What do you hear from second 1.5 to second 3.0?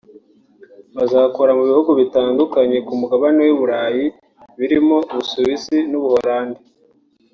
mu bihugu bitandukanye ku